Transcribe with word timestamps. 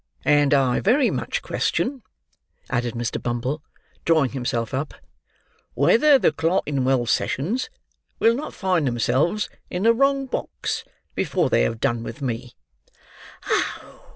And 0.25 0.51
I 0.51 0.79
very 0.79 1.11
much 1.11 1.43
question," 1.43 2.01
added 2.71 2.95
Mr. 2.95 3.21
Bumble, 3.21 3.61
drawing 4.03 4.31
himself 4.31 4.73
up, 4.73 4.95
"whether 5.75 6.17
the 6.17 6.31
Clerkinwell 6.31 7.05
Sessions 7.05 7.69
will 8.17 8.33
not 8.33 8.55
find 8.55 8.87
themselves 8.87 9.47
in 9.69 9.83
the 9.83 9.93
wrong 9.93 10.25
box 10.25 10.83
before 11.13 11.51
they 11.51 11.61
have 11.61 11.79
done 11.79 12.01
with 12.01 12.19
me." 12.19 12.55